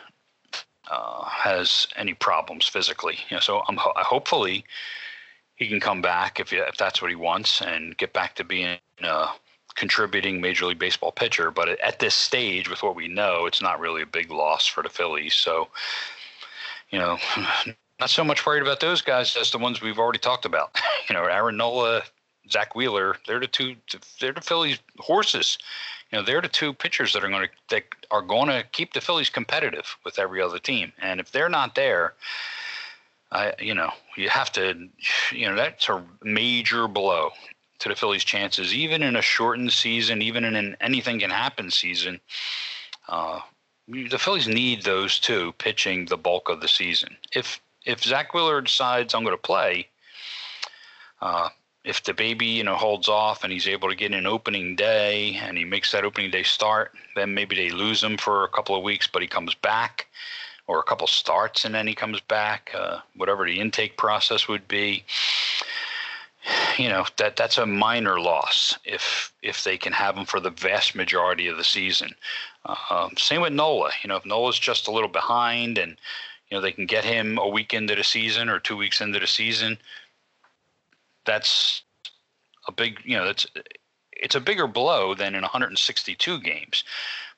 [0.90, 3.18] uh, has any problems physically.
[3.28, 4.64] You know, so I'm ho- hopefully
[5.57, 8.78] he can come back if if that's what he wants and get back to being
[9.02, 9.28] a
[9.74, 11.50] contributing Major League Baseball pitcher.
[11.50, 14.83] But at this stage, with what we know, it's not really a big loss for
[14.83, 15.35] the Phillies.
[15.35, 15.68] So,
[16.90, 17.18] you know,
[18.00, 20.76] not so much worried about those guys as the ones we've already talked about.
[21.09, 22.02] you know, Aaron Nola,
[22.50, 23.76] Zack Wheeler, they're the two.
[24.20, 25.59] They're the Phillies horses.
[26.11, 28.92] You know, they're the two pitchers that are going to that are going to keep
[28.92, 30.92] the Phillies competitive with every other team.
[31.00, 32.14] And if they're not there,
[33.33, 34.88] I you know you have to
[35.33, 37.30] you know that's a major blow
[37.80, 41.70] to the Phillies' chances, even in a shortened season, even in an anything can happen
[41.70, 42.20] season.
[43.09, 43.40] Uh,
[43.88, 47.16] the Phillies need those two pitching the bulk of the season.
[47.33, 49.88] If if Zack Wheeler decides I'm going to play,
[51.20, 51.50] uh,
[51.85, 55.35] if the baby you know holds off and he's able to get an opening day
[55.42, 58.75] and he makes that opening day start, then maybe they lose him for a couple
[58.75, 60.07] of weeks, but he comes back,
[60.66, 62.70] or a couple starts and then he comes back.
[62.75, 65.05] Uh, whatever the intake process would be,
[66.79, 70.51] you know that that's a minor loss if if they can have him for the
[70.51, 72.14] vast majority of the season.
[72.64, 73.90] Uh, same with Nola.
[74.03, 75.97] You know if Nola's just a little behind and
[76.51, 79.18] you know they can get him a week into the season or two weeks into
[79.18, 79.79] the season
[81.24, 81.82] that's
[82.66, 83.46] a big, you know, it's
[84.12, 86.84] it's a bigger blow than in 162 games,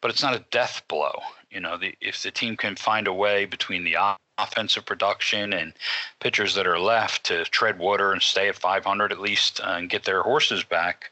[0.01, 1.13] but it's not a death blow.
[1.51, 3.97] You know, the, if the team can find a way between the
[4.39, 5.73] offensive production and
[6.21, 9.91] pitchers that are left to tread water and stay at 500 at least uh, and
[9.91, 11.11] get their horses back.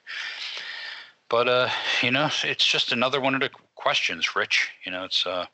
[1.28, 1.70] But uh,
[2.02, 4.70] you know, it's just another one of the questions, Rich.
[4.84, 5.46] You know, it's uh,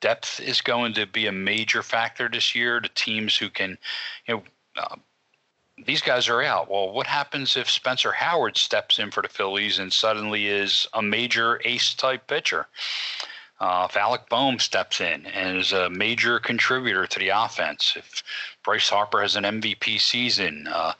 [0.00, 2.80] depth is going to be a major factor this year.
[2.80, 3.78] The teams who can,
[4.26, 4.42] you know.
[4.76, 4.96] Uh,
[5.86, 6.70] these guys are out.
[6.70, 11.02] Well, what happens if Spencer Howard steps in for the Phillies and suddenly is a
[11.02, 12.66] major ace type pitcher?
[13.60, 18.22] Uh, if Alec Bohm steps in and is a major contributor to the offense, if
[18.62, 20.92] Bryce Harper has an MVP season, uh,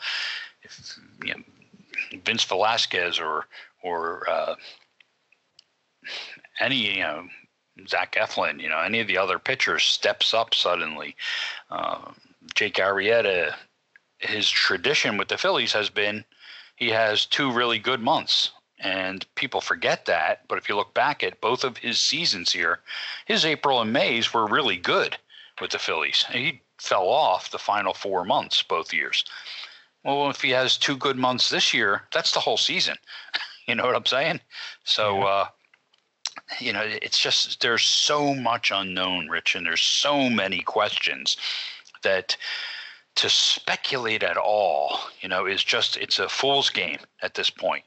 [0.62, 1.42] if you know,
[2.24, 3.46] Vince Velasquez or
[3.82, 4.54] or uh,
[6.60, 7.26] any you know
[7.88, 11.16] Zach Eflin, you know any of the other pitchers steps up suddenly,
[11.70, 12.12] uh,
[12.54, 13.54] Jake Arrieta
[14.24, 16.24] his tradition with the Phillies has been
[16.76, 18.50] he has two really good months.
[18.80, 20.46] And people forget that.
[20.48, 22.80] But if you look back at both of his seasons here,
[23.26, 25.16] his April and May's were really good
[25.60, 26.24] with the Phillies.
[26.30, 29.24] He fell off the final four months both years.
[30.02, 32.96] Well, if he has two good months this year, that's the whole season.
[33.66, 34.40] you know what I'm saying?
[34.82, 35.24] So, yeah.
[35.24, 35.46] uh,
[36.58, 41.37] you know, it's just there's so much unknown, Rich, and there's so many questions
[42.02, 42.37] that
[43.16, 47.85] to speculate at all, you know, is just it's a fool's game at this point.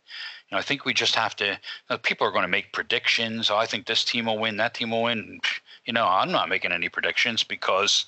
[0.49, 1.45] You know, I think we just have to.
[1.45, 1.55] You
[1.89, 3.49] know, people are going to make predictions.
[3.49, 5.39] Oh, I think this team will win, that team will win.
[5.85, 8.05] You know, I'm not making any predictions because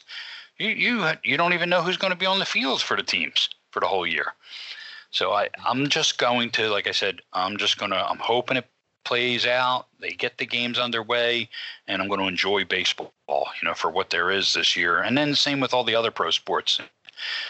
[0.58, 3.03] you you you don't even know who's going to be on the field for the
[3.03, 4.34] teams for the whole year.
[5.12, 8.67] So I I'm just going to, like I said, I'm just gonna I'm hoping it
[9.05, 9.88] plays out.
[9.99, 11.49] They get the games underway,
[11.88, 14.99] and I'm going to enjoy baseball, you know, for what there is this year.
[14.99, 16.79] And then same with all the other pro sports.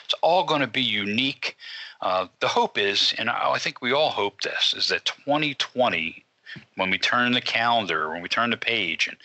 [0.05, 1.57] It's all going to be unique.
[2.01, 6.25] Uh, the hope is, and I think we all hope this, is that 2020
[6.75, 9.17] when we turn the calendar, when we turn the page, and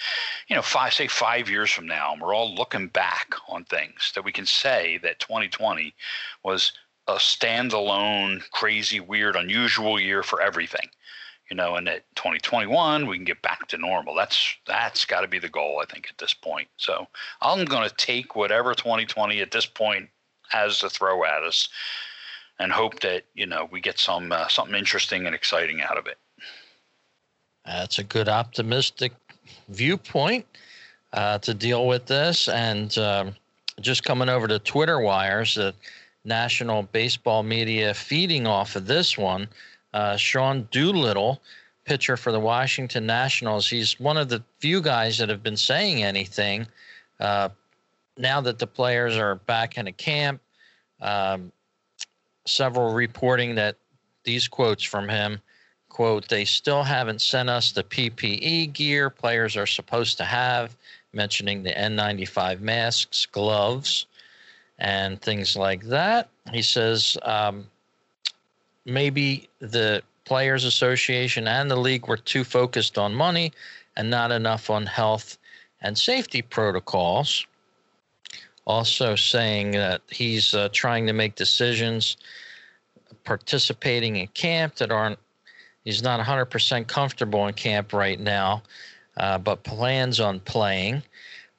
[0.48, 4.12] you know, five say five years from now, and we're all looking back on things
[4.14, 5.94] that we can say that 2020
[6.42, 6.72] was
[7.06, 10.88] a standalone, crazy, weird, unusual year for everything.
[11.50, 14.14] You know, and at 2021 we can get back to normal.
[14.14, 16.68] That's that's got to be the goal, I think, at this point.
[16.78, 17.06] So
[17.42, 20.08] I'm going to take whatever 2020 at this point
[20.54, 21.68] has to throw at us,
[22.58, 26.06] and hope that you know we get some uh, something interesting and exciting out of
[26.06, 26.18] it.
[27.66, 29.12] That's a good optimistic
[29.68, 30.46] viewpoint
[31.12, 33.34] uh, to deal with this, and um,
[33.80, 35.74] just coming over to Twitter wires, the
[36.24, 39.48] national baseball media feeding off of this one.
[39.92, 41.40] Uh, Sean Doolittle,
[41.84, 46.02] pitcher for the Washington Nationals, he's one of the few guys that have been saying
[46.02, 46.66] anything.
[47.20, 47.48] Uh,
[48.16, 50.40] now that the players are back in a camp,
[51.04, 51.52] um,
[52.46, 53.76] several reporting that
[54.24, 55.40] these quotes from him
[55.88, 60.76] quote they still haven't sent us the ppe gear players are supposed to have
[61.12, 64.06] mentioning the n95 masks gloves
[64.78, 66.28] and things like that.
[66.52, 67.66] He says um,
[68.84, 73.52] maybe the players association and the league were too focused on money
[73.96, 75.38] and not enough on health
[75.82, 77.46] and safety protocols
[78.66, 82.16] also saying that he's uh, trying to make decisions
[83.24, 85.18] participating in camp that aren't
[85.84, 88.62] he's not 100% comfortable in camp right now
[89.16, 91.02] uh, but plans on playing.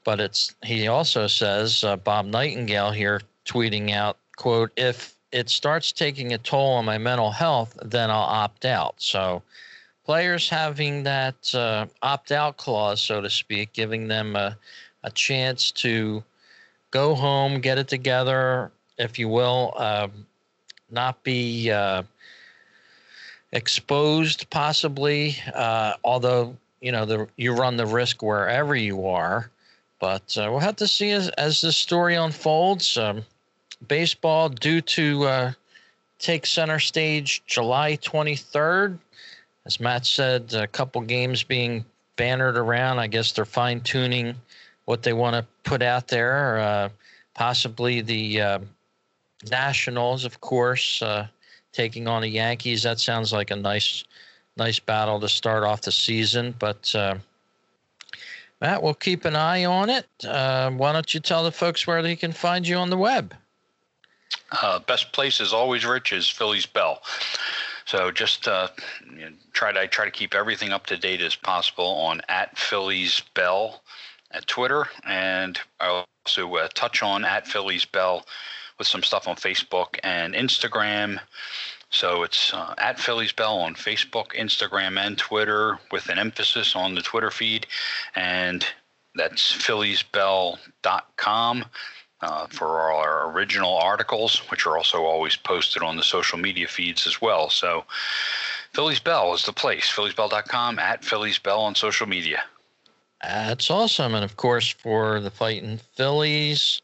[0.04, 5.92] But it's he also says uh, bob nightingale here tweeting out quote if it starts
[5.92, 8.96] taking a toll on my mental health then i'll opt out.
[8.98, 9.42] So
[10.06, 14.58] players having that uh, opt out clause so to speak giving them a,
[15.04, 16.24] a chance to
[16.96, 20.08] go home, get it together, if you will, uh,
[20.90, 22.02] not be uh,
[23.52, 29.52] exposed possibly, uh, although you know the, you run the risk wherever you are.
[30.00, 32.98] But uh, we'll have to see as, as the story unfolds.
[32.98, 33.26] Um,
[33.90, 35.52] baseball due to uh,
[36.18, 38.98] take center stage July 23rd.
[39.66, 41.84] As Matt said, a couple games being
[42.16, 43.00] bannered around.
[43.00, 44.36] I guess they're fine tuning
[44.86, 46.58] what they want to put out there.
[46.58, 46.90] Uh,
[47.34, 48.60] possibly the uh,
[49.50, 51.28] Nationals, of course, uh,
[51.72, 52.84] taking on the Yankees.
[52.84, 54.06] That sounds like a nice,
[54.58, 56.56] nice battle to start off the season.
[56.58, 57.18] But uh,
[58.62, 60.08] Matt, we'll keep an eye on it.
[60.24, 63.36] Uh, why don't you tell the folks where they can find you on the web?
[64.52, 67.02] Uh, best place is always rich is Phillies Bell.
[67.86, 68.70] So just uh,
[69.12, 72.22] you know, try to I try to keep everything up to date as possible on
[72.30, 73.82] at Phillies Bell
[74.36, 78.26] at Twitter, and I'll also uh, touch on at Phillies Bell
[78.78, 81.20] with some stuff on Facebook and Instagram.
[81.90, 86.96] So it's uh, at Phillies Bell on Facebook, Instagram, and Twitter, with an emphasis on
[86.96, 87.68] the Twitter feed,
[88.16, 88.66] and
[89.16, 91.66] that's philliesbell.com
[92.22, 97.08] uh, for our original articles, which are also always posted on the social media feeds
[97.08, 97.50] as well.
[97.50, 97.86] So,
[98.74, 99.90] Phillies Bell is the place.
[99.90, 102.44] PhilliesBell.com at Phillies Bell on social media.
[103.28, 104.14] That's awesome.
[104.14, 106.82] And of course, for the Fighting Phillies,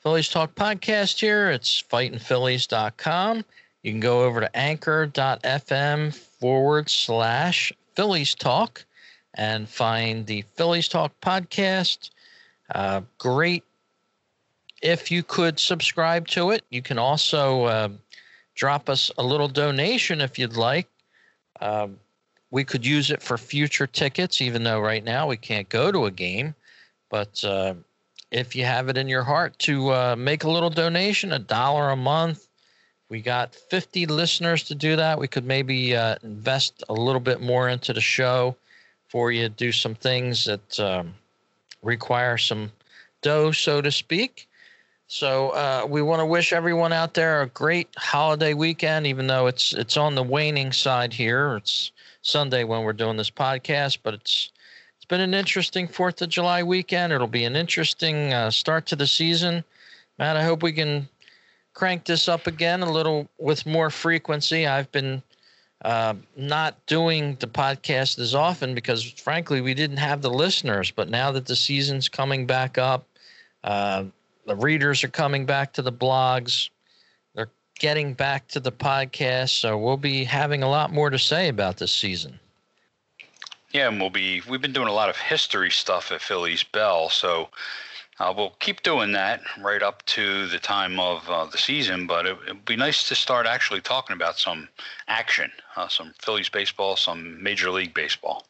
[0.00, 3.44] Phillies Talk podcast here, it's fightinphillies.com.
[3.82, 8.84] You can go over to anchor.fm forward slash Phillies Talk
[9.34, 12.10] and find the Phillies Talk podcast.
[12.74, 13.64] Uh, great
[14.82, 17.88] if you could subscribe to it, you can also uh,
[18.54, 20.88] drop us a little donation if you'd like.
[21.60, 21.98] Um,
[22.52, 26.04] we could use it for future tickets, even though right now we can't go to
[26.04, 26.54] a game.
[27.08, 27.74] But uh,
[28.30, 31.90] if you have it in your heart to uh, make a little donation, a dollar
[31.90, 32.46] a month,
[33.08, 35.18] we got 50 listeners to do that.
[35.18, 38.54] We could maybe uh, invest a little bit more into the show
[39.08, 41.14] for you, do some things that um,
[41.82, 42.70] require some
[43.22, 44.46] dough, so to speak.
[45.06, 49.46] So uh, we want to wish everyone out there a great holiday weekend, even though
[49.46, 51.56] it's it's on the waning side here.
[51.56, 51.92] It's
[52.22, 54.50] Sunday when we're doing this podcast, but it's
[54.96, 57.12] it's been an interesting Fourth of July weekend.
[57.12, 59.64] It'll be an interesting uh, start to the season.
[60.18, 61.08] Matt, I hope we can
[61.74, 64.66] crank this up again a little with more frequency.
[64.66, 65.22] I've been
[65.84, 70.92] uh, not doing the podcast as often because, frankly, we didn't have the listeners.
[70.92, 73.04] But now that the season's coming back up,
[73.64, 74.04] uh,
[74.46, 76.70] the readers are coming back to the blogs.
[77.78, 79.50] Getting back to the podcast.
[79.50, 82.38] So we'll be having a lot more to say about this season.
[83.72, 87.08] Yeah, and we'll be we've been doing a lot of history stuff at Phillies Bell,
[87.08, 87.48] so
[88.20, 92.06] uh, we'll keep doing that right up to the time of uh, the season.
[92.06, 94.68] But it, would be nice to start actually talking about some
[95.08, 98.46] action, uh, some Phillies baseball, some Major League Baseball.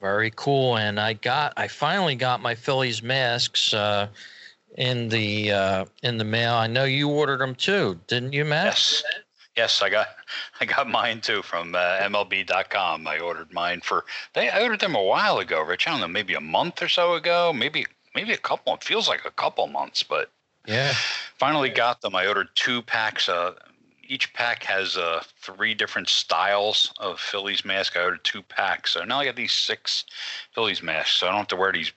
[0.00, 3.72] Very cool, and I got I finally got my Phillies masks.
[4.76, 6.54] In the uh, in the mail.
[6.54, 8.66] I know you ordered them too, didn't you, Matt?
[8.66, 9.02] Yes.
[9.56, 10.08] Yes, I got
[10.60, 13.06] I got mine too from uh, MLB.com.
[13.06, 15.86] I ordered mine for they I ordered them a while ago, Rich.
[15.86, 18.74] I don't know, maybe a month or so ago, maybe maybe a couple.
[18.74, 20.30] It feels like a couple months, but
[20.66, 20.92] yeah,
[21.36, 22.14] finally got them.
[22.14, 23.28] I ordered two packs.
[23.28, 23.54] Uh,
[24.06, 27.96] each pack has uh, three different styles of Phillies mask.
[27.96, 30.04] I ordered two packs, so now I got these six
[30.52, 31.12] Phillies masks.
[31.12, 31.92] So I don't have to wear these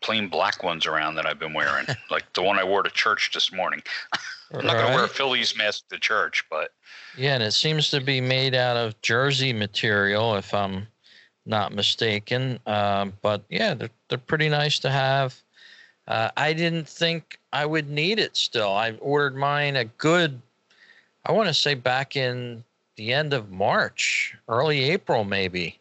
[0.00, 3.30] plain black ones around that I've been wearing, like the one I wore to church
[3.32, 3.82] this morning.
[4.52, 4.80] I'm not right.
[4.80, 6.70] going to wear a Phillies mask to church, but
[7.16, 10.86] yeah, and it seems to be made out of jersey material, if I'm
[11.46, 12.60] not mistaken.
[12.66, 15.34] Um, but yeah, they're they're pretty nice to have.
[16.06, 18.36] Uh, I didn't think I would need it.
[18.36, 20.40] Still, I ordered mine a good,
[21.24, 22.62] I want to say back in
[22.96, 25.80] the end of March, early April, maybe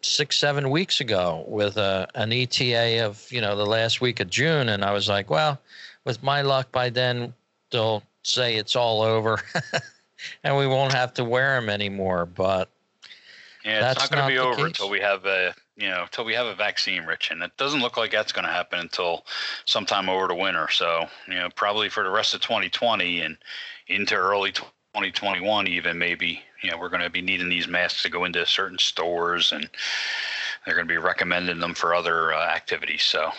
[0.00, 4.20] six seven weeks ago with uh, a, an ETA of you know the last week
[4.20, 5.60] of June, and I was like, well,
[6.04, 7.34] with my luck by then
[7.70, 9.40] they'll say it's all over,
[10.44, 12.26] and we won't have to wear them anymore.
[12.26, 12.68] But
[13.64, 16.34] yeah, it's not going to be over until we have a you know until we
[16.34, 19.24] have a vaccine, Rich, and it doesn't look like that's going to happen until
[19.64, 20.68] sometime over the winter.
[20.70, 23.36] So you know probably for the rest of 2020 and
[23.88, 28.10] into early 2021 even maybe you know we're going to be needing these masks to
[28.10, 29.68] go into certain stores and
[30.64, 33.30] they're going to be recommending them for other uh, activities so.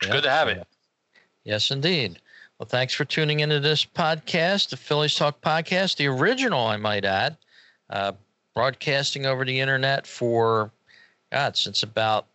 [0.00, 0.66] It's yeah, good to have it.
[1.44, 2.20] Yes indeed.
[2.58, 7.04] Well thanks for tuning into this podcast the phillies talk podcast the original i might
[7.04, 7.36] add
[7.90, 8.12] uh,
[8.54, 10.72] broadcasting over the internet for
[11.30, 12.26] god since about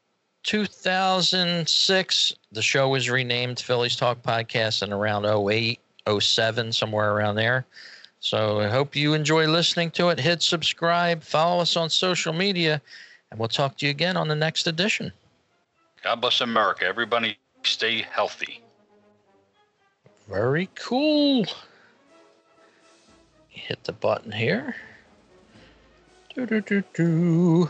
[0.44, 5.80] 2006 the show was renamed phillies talk podcast and around 08
[6.20, 7.66] 07 somewhere around there
[8.24, 10.18] so I hope you enjoy listening to it.
[10.18, 12.82] Hit subscribe, follow us on social media,
[13.30, 15.12] and we'll talk to you again on the next edition.
[16.02, 16.86] God bless America.
[16.86, 18.62] Everybody stay healthy.
[20.30, 21.46] Very cool.
[23.50, 24.74] Hit the button here.
[26.34, 27.70] Do do do do.